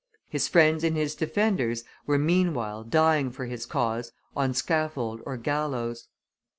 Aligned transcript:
His 0.27 0.47
friends 0.47 0.83
and 0.83 0.97
his 0.97 1.13
defenders 1.13 1.83
were 2.07 2.17
meanwhile 2.17 2.83
dying 2.83 3.29
for 3.29 3.45
his 3.45 3.67
cause 3.67 4.11
on 4.35 4.55
scaffold 4.55 5.21
or 5.27 5.37
gallows. 5.37 6.07